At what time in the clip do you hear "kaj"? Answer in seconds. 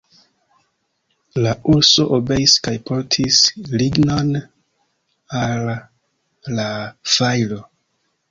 2.67-2.73